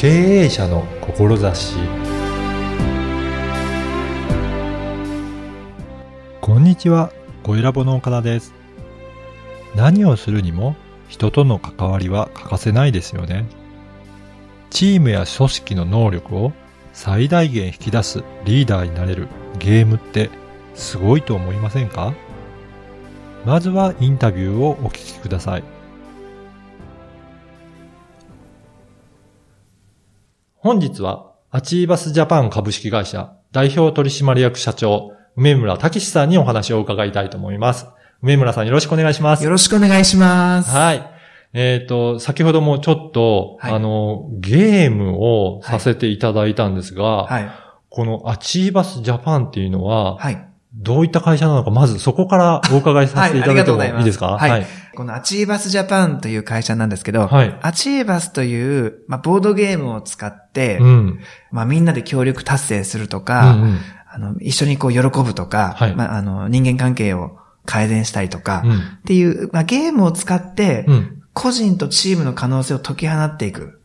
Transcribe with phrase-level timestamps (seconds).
[0.00, 0.08] 経
[0.44, 1.76] 営者の志
[6.40, 8.54] こんにちは、小ラボの岡田です。
[9.76, 10.74] 何をするにも
[11.08, 13.44] 人との関わりは欠かせないですよね。
[14.70, 16.54] チームや組織の能力を
[16.94, 19.28] 最大限引き出すリーダーになれる
[19.58, 20.30] ゲームって
[20.74, 22.14] すごいと思いませんか？
[23.44, 25.64] まずはインタビューをお聞きください。
[30.62, 37.86] 本日は、 ACHIEVUS JAPAN 株式会社代表取締役社長、梅村武史さんにお話を伺いたいと思います。
[38.20, 39.44] 梅村さんよろしくお願いします。
[39.44, 40.70] よろしくお願いします。
[40.70, 41.10] はい。
[41.54, 47.50] えっ、と、先ほどもちょっと、はいあの、ゲームをさせていただいたんですが、はい。
[47.88, 50.46] この ACHIEVUS JAPAN っていうのは、はい。
[50.72, 54.38] どういった会社なのか、まずそこからお伺いさせていただいてもいいですか？
[54.38, 54.50] はい。
[54.50, 54.66] はい。
[54.94, 61.20] この ACHIEVUS JAPAN という会社なんですけど、はい ACHIEVUS という、まあ、ボードゲームを使って、うん。
[61.50, 63.78] まあ、みんなで協力達成するとうか、んうん
[64.12, 71.22] あの、一緒にこう喜ぶとか、はいまあ、あの、人間関係を改善したりとか、うんっていう、まあ、ゲームを使って、うん。
[71.32, 73.80] 個人とチームの可能性を解き放っていく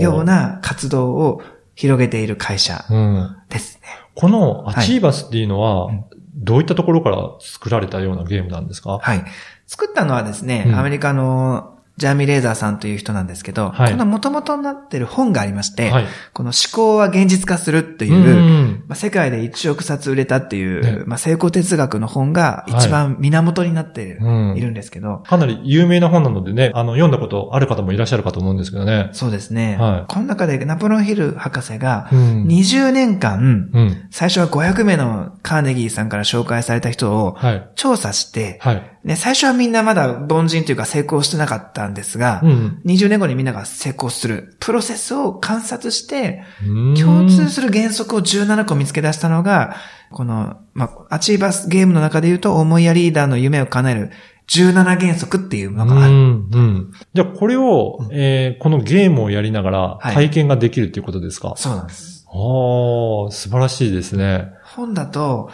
[0.00, 1.42] ような活動を
[1.74, 3.36] 広げている会社うん。
[3.50, 3.82] ですね。
[4.14, 6.04] このアチーバスっていうのは、うん
[6.38, 8.98] どういったところから作られたようなゲームなんですか？
[8.98, 9.24] はい。
[9.66, 16.06] 作ったのはですね、うんアメリカのジャーミー・レーザーさんという人なんですけど、はいこの元々になってる本がありまして、はい。
[16.32, 29.08] この思考は現実化するっていう、うんまあ、世界で1億冊売れたっていう、ねまあ、成功哲学の本が一番源になっている,、うんいるんですけど、かなり有名な本なのでね、あの、読んだことある方もいらっしゃるかと思うんですけどね。
[29.12, 29.76] そうですね。
[29.76, 34.08] はいこの中でナポレオンヒル博士がうん20年間、うん。
[34.10, 37.68] 最初は500名のカーネギーさんから紹介された人をはい。
[37.74, 38.97] 調査して、はい。
[39.04, 42.82] ね、最初はみんなまだ凡人というか成功してなかったんですが、うん。
[42.84, 49.76] 20年後にみんなが成功するプロセスを観察して、うん共通する原則を17個見つけ出したのが、
[50.10, 54.10] この、まあ、アチーバスゲームの中で言うと、思いやリーダーの夢を叶える
[54.48, 56.12] 17原則っていうのがある。
[56.12, 56.48] うん。
[56.52, 56.92] うん。
[57.14, 62.26] じゃあ、これを、えーこのゲームをやりながらはい体験ができるっていうことですか、そうなんです。
[62.26, 64.48] ああ、素晴らしいですね。
[64.74, 65.50] 本だと、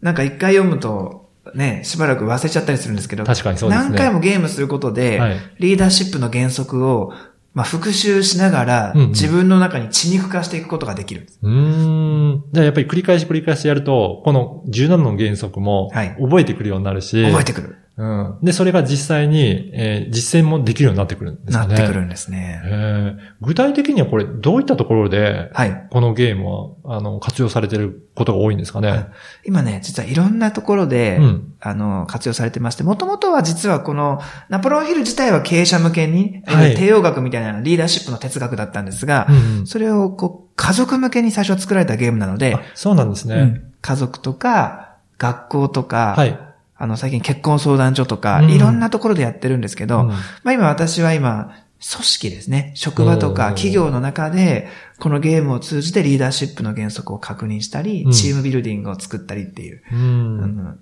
[0.00, 1.23] なんか一回読むと、
[1.54, 7.12] ね、しばらく忘れちゃったりするんですけど、確かにそうですね何回もゲームすることで、はいリーダーシップの原則を、
[7.52, 11.28] まあ、復習しながら、うんうん自分の中に血肉化していくことができる。
[11.42, 11.50] うー
[12.36, 12.44] ん。
[12.52, 17.76] じゃあやっぱり繰り返し繰り返しやると、この17の原則もはい覚えてくるようになるし、覚えてくる。
[17.96, 18.38] うん。
[18.42, 21.74] で、それが実際に、えー実践もできるようになってくるんですかね。
[21.74, 22.60] なってくるんですね。
[22.64, 25.86] へー具体的にはこれ、どういったところで、はい。
[25.90, 29.06] このゲームは、あの、活用されてることが多いんですかね？
[29.44, 43.34] 今ね、実はいろんなところで、うんあの、活用されてまして、もともとは実はこの、ナポレオンヒル自体は経営者向けに、はい帝王学みたいなリーダーシップの哲学だったんですが、うんそれをこう、家族向けに最初作られたゲームなのであ、そうなんですね。
[43.36, 46.38] うん家族とか、学校とか、はい。
[46.76, 48.50] あの、最近結婚相談所とか、うん。
[48.50, 50.08] いろんなところでやってるんですけど、うん。
[50.08, 51.52] まあ今私は今、
[51.92, 52.72] 組織ですね。
[52.74, 54.68] 職場とか企業の中で、
[54.98, 58.12] このゲームを通じてリーダーシップの原則を確認したり、うん。
[58.12, 59.82] チームビルディングを作ったりっていう、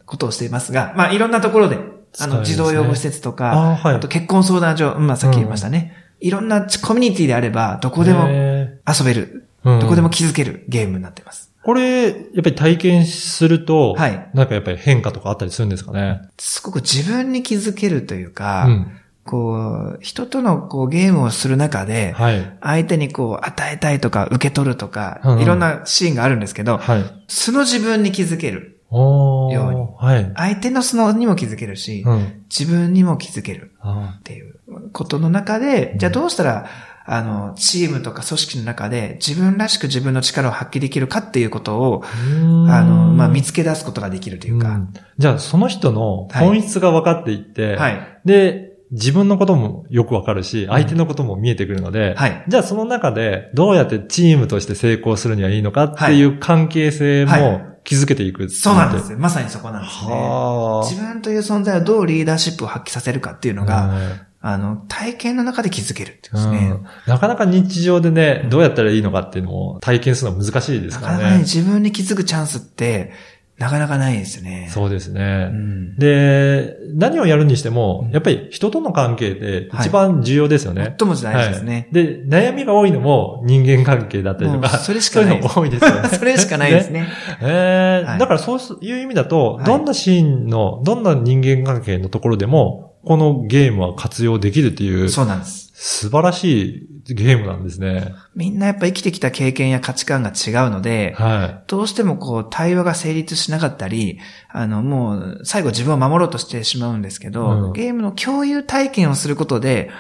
[0.07, 1.79] ことをしていますが、まあいろんなところで、
[2.19, 3.97] あの、児童養護施設とか、あーはい。
[3.97, 5.97] あと結婚相談所、うんまあさっき言いましたね。
[6.21, 11.52] いろんなコミュニティであれば、どこでもへ遊べる、どこでも気づけるゲームになっています。
[11.65, 16.23] これ、やっぱり体験すると、はいなんかやっぱり変化とかあったりするんですかね？
[16.39, 18.99] すごく自分に気づけるというか、うん。
[19.25, 22.59] こう、人とのこうゲームをする中で、はい。
[22.61, 27.05] 相手にこう与えたいとか受け取るとか、うんうんいろんなシーンがあるんですけど、はい。
[27.29, 28.81] 素の自分に気づける。
[28.91, 30.33] ようにはい。
[30.35, 32.45] 相手の素のにも気づけるし、うん。
[32.51, 34.57] 自分にも気づけるあっていう
[34.93, 36.67] ことの中で、じゃあどうしたら、
[37.05, 44.95] あの、チームとか組織の中で自分らしく自分の力を発揮できるかっていうことを、ーあの、まあ、見つつけ出すことができるというか、うん。
[45.19, 48.21] じゃあ、その人の本質が分かっていって、はい。
[48.25, 52.45] で、自分のこともよくわかるし、相手のことも見えてくるので、はい。
[52.49, 57.41] じゃあその中でどうやってチームとして成功するにはいいのかっていう関係性はい。
[57.41, 59.19] も築けていくいそうなんですよ。
[59.19, 60.13] まさにそこなんですね。
[60.13, 63.67] は自分という存在をどうリーダーシップを発揮させるかっていうのあ。
[63.67, 66.73] が、うんあの、体験の中で気づけるっていうんですね。
[66.73, 71.43] うんなかなか日常でね、どうやったらいいのかっていうのを体験するのは難しいですかなからなかね、ね。
[71.45, 73.13] 自分に気づくチャンスって、
[73.59, 74.69] なかなかないですよね。
[74.73, 75.49] そうですね。
[75.53, 75.97] うん。
[75.97, 80.97] で、何をやるにしても、やっぱり人との関係って一番重要ですよね。
[80.99, 81.89] 最も大事ですね。
[81.93, 86.09] はいで、悩みが多いのも人間関係だったりとか、それしかないそういうの多いですよね。
[86.19, 87.07] それしかないですね。
[87.41, 95.73] ええはいだからそういう意味だと、はいどんなシーンの、どんな人間関係のところでも、このゲームは活用できるっていう、そうなんです。
[95.75, 98.15] 素晴らしいゲームなんですね。
[98.37, 109.91] みんなやっぱ生きてきた経験や価値観が違うので、はどうしてもこう対話が成立しなかったり、あのもう最後自分を守ろうとしてしまうんですけど、うんゲームの共有体験をすることで、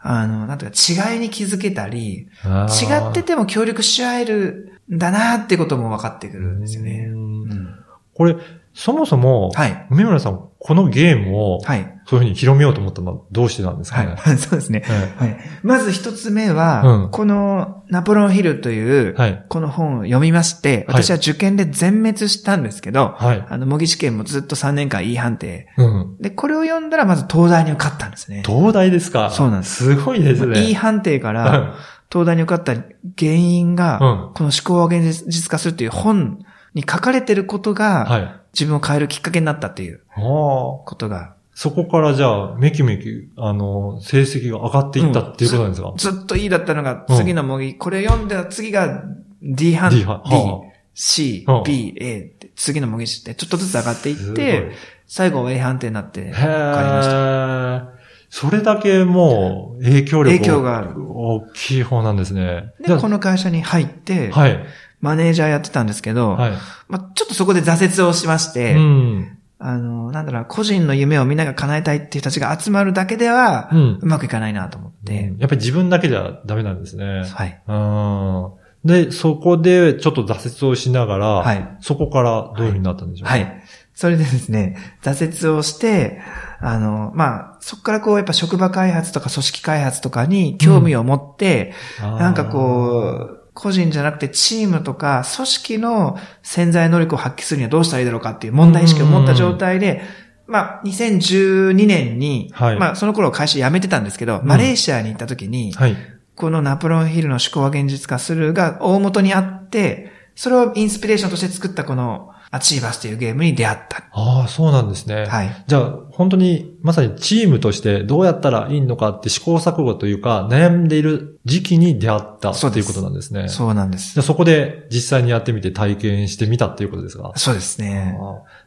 [0.00, 7.06] あの、なんていうか違いに気づけたり、違ってても協力し合えるんだなってことも分かってくるんですよね。
[7.10, 7.74] うんうん
[8.14, 8.36] これ、
[8.74, 9.86] そもそも、はい。
[9.90, 11.94] 梅村さん、このゲームを、はい。
[12.06, 14.14] そういうふうに広めようと思ったのはどうしてなんですかね？
[14.16, 14.36] はい。
[14.38, 14.82] そうですね。
[15.20, 15.28] はい。
[15.30, 15.38] はい。
[15.62, 19.44] まず一つ目は、うんこのナポレオンヒルという、はい。
[19.48, 23.46] この本を読みまして、はい私は受験で全滅したんですけど、はい。
[23.48, 25.68] あの、模擬試験もずっと3年間 E 判定。
[25.76, 26.16] うん。
[26.18, 28.42] で、これを読んだらまず東大に受かったんですね。
[28.44, 29.30] 東大ですか？
[29.30, 30.60] そうなんですすごいですね。
[30.70, 31.74] E 判定かうらん
[32.10, 36.38] 東大に受かった原因が、うんこの思考を現実化するという本
[36.78, 38.34] に書かれてることが、はい。
[38.54, 40.22] 自分を変えるきっかけになったっていうああ。
[40.22, 49.02] ことが、そこからじゃあ、めきめき、あの、成績が上がっていったっていうことなんですか、ずっと E だったのが、うん次の模擬、これ読んだら次が
[49.42, 50.62] D 判 D D はは
[50.94, 54.70] C うん、B、A って、次の模擬して、ちょっとずつ上がっていって、
[55.06, 57.92] 最後 A 判定になって、へ受かりました。
[57.94, 57.98] え。
[58.30, 62.72] それだけもう、影響力影響がある大きい方なんですね。
[62.80, 64.64] で、この会社に入って、あはい。
[65.00, 66.52] マネージャーやってたんですけど、はい。
[66.88, 69.38] まあ、ちょっとそこで挫折をしまして、うん。
[69.60, 73.76] あの、なんだろう、個人の夢をみんなが叶えたいっていう人たちが集まるだけでは、う。
[73.76, 77.24] うんまくいかないなと思って、やっぱり自分だけじゃダメなんですね。
[77.24, 77.60] はい。
[77.66, 78.88] うん。
[79.06, 83.26] で、そこでちょっと挫折をしながら、はいそこからどういうふうになったんでしょう？
[83.26, 83.62] か、はい。
[83.94, 86.20] それでですね、挫折をして、
[86.60, 100.02] あの、まあ、そこからこう、やっぱ職場開発とか組織開発とかに興味を持って、あーなんかこう、個人じゃなくてチームとか組織の潜在能力を発揮するにはどうしたらいいだろうかっていう問題意識を持った状態で、
[100.46, 102.78] まあ、2012年に、はい。
[102.78, 105.96] まあ、その頃会社辞めてたんですけど、マレーシアに行った時に、はい。
[106.36, 114.04] このナポレオンヒルの思考は現実化するが大元にあって、それをインスピレーションとして作ったこのアチーバスというゲームに出会った。
[114.12, 115.26] ああ、そうなんですね。
[115.26, 115.64] はい。
[115.66, 123.48] じゃあ、本当に、まさにチームとしてどうやったらいいのかって試行錯誤というか、悩んでいる時期に出会ったっていうことなんですね。
[123.48, 124.22] そうなんですじゃ。
[124.22, 127.32] あそこで実際にやってみて体験してみたっていうことですか？
[127.36, 128.18] そうですね。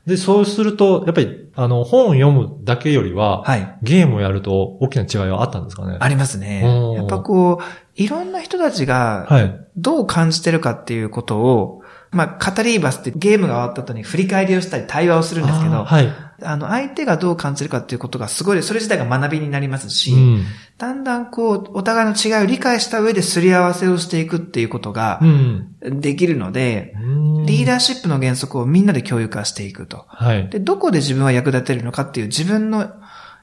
[0.06, 3.78] で、そうすると、やっぱり、あの、本を読むだけよりは、はい。
[3.82, 5.98] ゲームをやると大きな違いはあったんですかね？
[6.00, 6.94] ありますねうん。
[6.94, 7.64] やっぱこう、
[7.96, 9.68] いろんな人たちがはい。
[9.78, 16.10] どう感じてるかっていうことを、まあ、カタリーバスってゲームが終わった後に振り返りをしたり対話をするんですけど、はい。
[16.44, 20.44] あの、相手がどう感じるかっていうことがすごい、それ自体が学びになりますし、うん。
[20.78, 26.02] だんだんこう、お互いの違いを理解した上ですり合わせをしていくっていうことがうん。
[26.02, 30.06] できるので、うんリーダーシップの原則をみんなで共有化していくと。
[30.08, 30.50] はい。
[30.50, 32.92] で、どこで自分は役立てるのかっていう自分の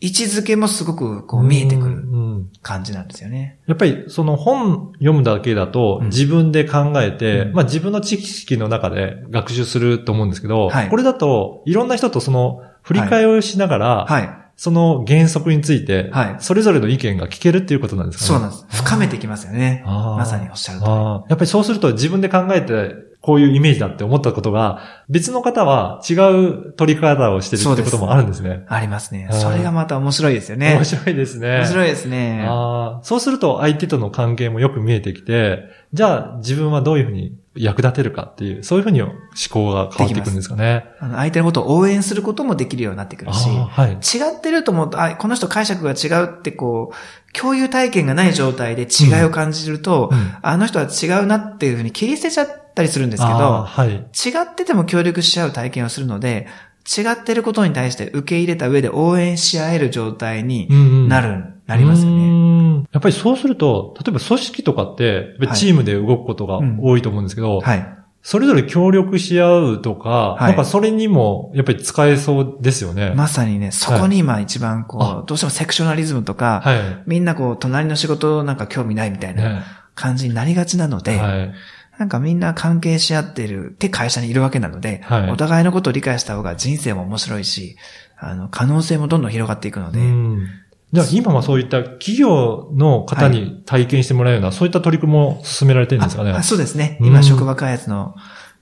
[0.00, 3.58] 位置づけもすごくこう見えてくるうんうん感じなんですよね。
[3.66, 14.30] やっぱりその本読むだけだとうん自分で考えて、うんまあ自分の知識の中で学習すると思うんですけど、はいこれだといろんな人とその振り返りをしながら、はい。
[14.60, 18.28] その原則について、はいそれぞれの意見が聞けるっていうことなんですかね。
[18.28, 18.82] そうなんです。
[18.82, 19.84] 深めてきますよね。
[19.86, 22.94] まさにおっしゃるとやっぱりそうすると自分で考えて、
[23.28, 24.80] こういうイメージだって思ったことが、
[25.10, 28.64] 別の方は違う取り方をしてるってこともあるんですね。
[28.68, 30.76] ありますねそれがまた面白いですよね。
[30.76, 31.58] 面白いですね。
[31.58, 32.46] 面白いですね。
[32.48, 39.12] ああ、そうすると相手との関係もよく見えてきて、じゃあ自分はどういうふうに役立てるかっていう、そういうふうに思
[39.50, 40.86] 考が変わっていくんですかね。
[40.98, 43.90] あの相手のことを応援することもできるようになってくるし、はい。
[43.92, 46.96] 違ってると思うと、あ、この人解釈が違うってこう、
[47.38, 53.90] 共有体験がない状態で違いを感じると、うんあの人は違うなっていうふうに切り捨てちゃったりするんですけど、はい。
[53.90, 54.00] 違
[54.42, 56.46] ってても協力し合う体験をするので、
[56.86, 60.68] 違ってることに対して受け入れた上で応援し合える状態に
[61.08, 62.28] なる、る、なりますようね。
[62.28, 67.98] んやっぱりそうすると、例えば組織とかって、チームで動くことが多いと思うんですけど、はい。
[68.28, 73.14] それぞれ協力し合うとか、はいなんかそれにもやっぱり使えそうですよね。
[73.16, 77.02] まさにね、そこに今一番こう、あどうしてもセクショナリズムとか、はい。
[77.06, 79.62] みんなこう、隣の仕事なんか興味ないみたいなね
[79.94, 81.54] 感じになりがちなので、はい。
[81.98, 87.76] なんかみんな関係し合ってるって会社にいるわけなので、はいお互いのことを理解した方が人生も面白いし、
[88.18, 90.48] あの、可能性もどんどん広がっていくので、うん
[90.92, 96.32] じゃあ今はそういった企業の方に体験してもらうような、そういった取り組みも進められてるんですかね。
[96.32, 96.96] ああそうですね。
[97.00, 98.14] うん今、職場開発の、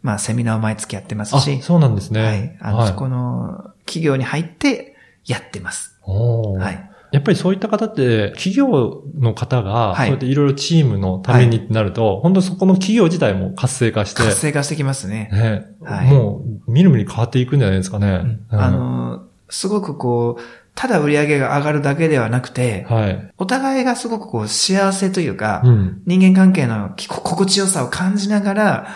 [0.02, 2.23] まあ、セミナーを毎月やってますあし、そうなんですね。
[2.23, 2.56] はい。
[2.61, 5.99] あの、そこの企業に入ってやってます。
[6.02, 6.90] はい。
[7.12, 15.30] やっぱりそういった方って、企業の方が、はいそうやっていろいろチームのためにってなると、本当にそこの企業自体も活性化して、活性化してきますね。
[15.33, 18.40] ねはいもう、みるみる変わっていくんじゃないですかね。
[18.50, 20.42] うんあの、すごくこう、
[20.74, 23.32] ただ売り上げが上がるだけではなくて、はい。
[23.38, 26.02] お互いがすごくこう幸せというか、うん。
[26.06, 28.88] 人間関係のき心地よさを感じながら、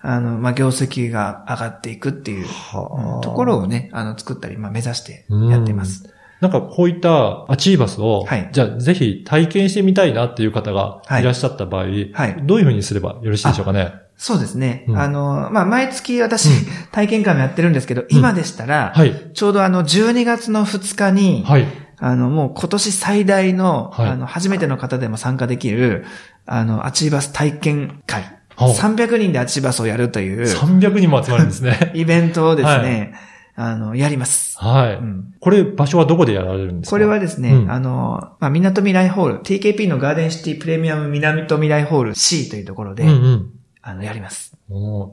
[0.00, 6.12] あの、まあ、業績が上がっていくっていうはあところをね、あの、作ったり、まあ、目指してやってます。
[6.40, 13.92] なんかこういったアチーバスを、はいじゃあぜひ体験してみたいなっていう方がはいいらっしゃった場合、はいどういうふうにすればよろしいでしょうかね？
[14.18, 14.84] そうですね。
[14.88, 16.50] うんあの、まあ、毎月私、う
[16.90, 19.30] 体験会もやってるんですけど、今でしたら、はい。
[19.32, 21.66] ちょうどあの、12月の2日に、はい。
[22.00, 26.04] あの、もう今年最大の、はいあの、初めての方でも参加できる、
[26.46, 28.22] あの、アチーバス体験会。
[28.22, 28.38] はあ
[28.70, 31.92] 300人でアチーバスをやるという、300人も集まるんですね。
[31.94, 33.14] イベントをですね、
[33.54, 34.58] あの、やります。
[34.58, 36.90] はい、うんこれ場所はどこでやられるんですか？
[36.90, 43.50] これはですね、うんあの、まあ、港未来ホール、TKP のガーデンシティプレミアム南と未来ホール C というところで、うんうん。
[43.88, 44.54] あの、やります。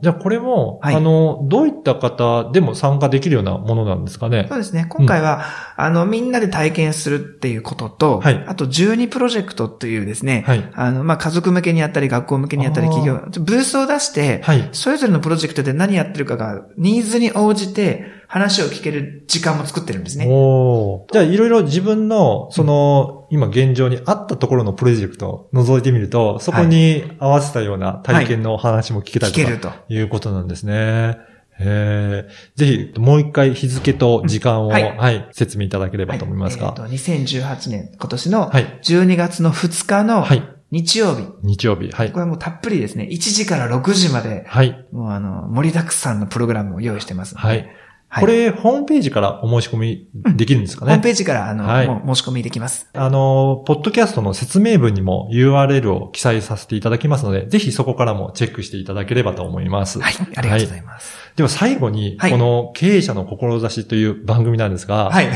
[0.02, 4.48] じゃあこれも、はいあの、どういった方でも参加できるようなものなんですかね？
[4.50, 4.86] そうですね。
[4.90, 5.46] 今回は、
[5.78, 10.72] あの、みんなで体験するっていうことと、はいあと12プロジェクトというですね、はい。
[10.74, 14.68] あの、まあ、家族向けにやったり、学校向けにやったり、企業、ブースを出して、はい。
[14.74, 20.28] それぞれのプロジェクトで何やってるかが、ニーズに応じて話を聞ける時間も作ってるんですね。
[20.28, 29.72] おーじゃあいろいろ自分の、その、今現状にあったところのプロジェクトを覗いてみると、そこに合わせたような体験のお話も聞けたりとか、聞けると。
[29.90, 31.18] いうことなんですね。
[31.58, 36.68] えー、ぜひ、もう一回日付と時間を、うんは、はいい説明いただければと思いますが。
[36.68, 38.80] えーと2018年、今年のはい。
[38.84, 40.44] 12月の2日のはい。
[40.72, 41.24] 日曜日。
[41.44, 41.90] 日曜日。
[41.92, 42.18] はいこ。
[42.18, 44.86] れはもうたっぷりですね、1時から6時まで、はい。
[44.92, 47.38] もうあの、盛りだくさんのプログラムを用意してます。
[47.38, 47.70] はい。
[48.08, 50.08] はいこれ、ホームページからお申し込み
[50.38, 52.90] できるんですかホームね、ページから、あの、はい申し込みできます。
[52.94, 60.00] あの、ポッドキャストの説明文にも URL を記載させていただきますので、ぜひそこからもチェックしていただければと思います。
[60.00, 61.18] はい、ありがとうございます。
[61.36, 65.28] では最後に、はいこの経営者の志という番組なんですが、はい。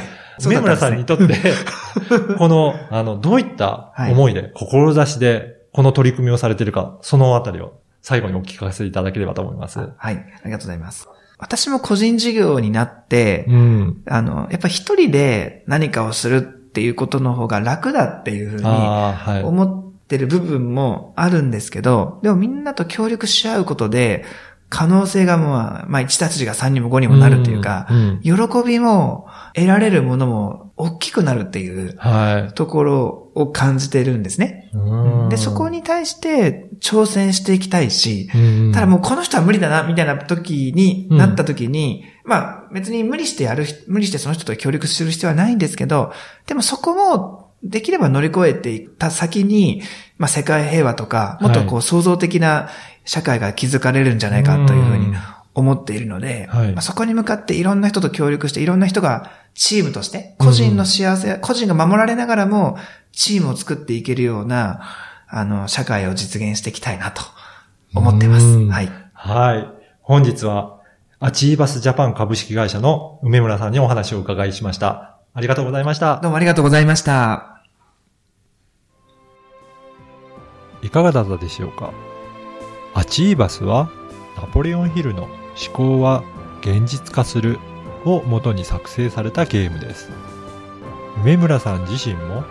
[0.45, 1.35] 梅村さんにとって、
[2.37, 9.79] この、あの、どういった思いで、志で、この取り組みをされているか、そのあたりを最後にお聞かせいただければと思います。
[9.79, 10.11] はい、あ
[10.45, 11.07] りがとうございます。
[11.39, 14.03] 私も個人事業になって、うん。
[14.05, 18.65] あの、やっぱ一人で何かをするっていうことの方が楽だっていうふうに。
[19.43, 24.25] 思ってる部分もあるんですけど、でもみんなと協力し合うことで、
[24.69, 28.33] 可能性がもう、まあ1たちが3にも5にもなるというか、うんうん喜
[28.67, 32.53] びも得られるものも大きくなるっていうはい。
[32.53, 34.69] ところを感じてるんですね。
[34.73, 38.37] うんで、そこ、に対して挑戦していきたいし、う
[38.69, 46.13] んただもうこの人は無理だな、みたいな時に、うんなった時に、まあ別に無理してやる、無理してその人と協力する必要はないんですけど、
[46.45, 49.81] でもそこもできれば乗り越えていった先に、
[50.19, 52.69] まあ世界平和とか、もっとこう創造的な
[53.05, 55.15] 社会が築かれるんじゃないかというふうにん
[55.55, 62.77] 思っているので、はいまあ、そこに向かっていろんな人と協力して、いろんな人がチームとして、個人の幸せ、個人が守られながらも、
[63.11, 64.81] チームを作っていけるような、
[65.27, 67.21] あの、社会を実現していきたいなと
[67.95, 68.45] 思ってます。
[68.45, 68.89] うんはい。
[69.13, 69.67] はい。
[70.01, 70.79] 本日は、
[71.19, 75.17] アチーバスジャパン株式会社の梅村さんにお話をお伺いしました。
[75.33, 76.19] ありがとうございました。
[76.21, 77.58] どうもありがとうございました。
[80.81, 81.93] いかがだったでしょうか？
[82.93, 83.89] アチーバスは
[84.37, 85.31] ナポレオンヒルの思
[85.73, 86.23] 考は
[86.61, 87.59] 現実化する
[88.05, 90.11] を元に作成されたゲームです。
[91.21, 92.43] 梅村さん自身も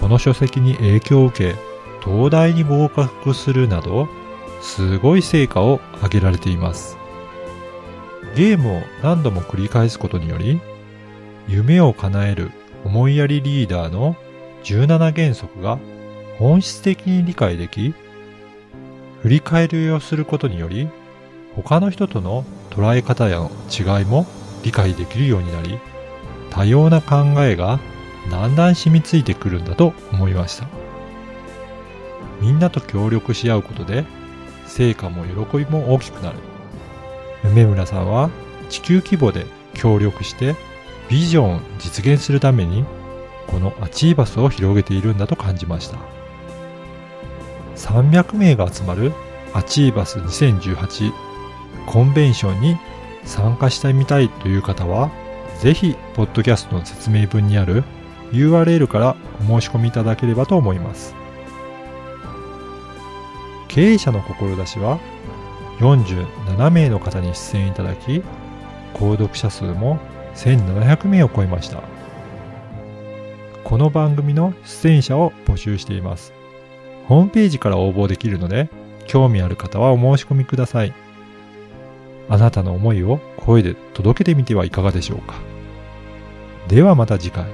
[0.00, 1.58] この書籍に影響を受け
[2.04, 4.06] 東大に合格するなど
[4.60, 6.96] すごい成果を上げられています。
[8.36, 10.60] ゲームを何度も繰り返すことにより
[11.48, 12.52] 夢を叶える
[12.84, 14.14] 思いやりリーダーの
[14.62, 15.78] 17原則が
[16.38, 17.94] 本質的に理解でき、
[19.22, 20.88] 振り返りをすることにより、
[21.54, 24.26] 他の人との捉え方やの違いも
[24.62, 25.78] 理解できるようになり、
[26.50, 27.80] 多様な考えが
[28.30, 30.68] だんだん染みついてくるんだと思いました。
[32.40, 34.04] みんなと協力し合うことで、
[34.66, 36.38] 成果も喜びも大きくなる。
[37.44, 38.30] 梅村さんは
[38.68, 40.56] 地球規模で協力して
[41.08, 42.84] ビジョンを実現するために
[43.46, 45.98] このアチーバスを広げているんだと感じました。
[47.76, 49.12] 300名が集まる
[49.54, 51.12] アチーバス2018
[51.86, 52.76] コンベンションに
[53.24, 55.10] 参加してみたいという方は、
[55.60, 57.84] ぜひ、ポッドキャストの説明文にある
[58.32, 61.14] URL からお申し込みいただければと思います。
[63.68, 64.98] 経営者の志は、
[65.78, 68.22] 47名の方に出演いただき、
[68.94, 69.98] 購読者数も
[70.34, 71.82] 1700名を超えました。
[73.64, 76.32] この番組の出演者を募集しています。
[77.08, 78.68] ホームページから応募できるので、
[79.06, 80.92] 興味ある方はお申し込みください。
[82.28, 85.34] あなたの思いを声で届けてみてはいかがでしょうか。
[86.68, 87.44] ではまた次回。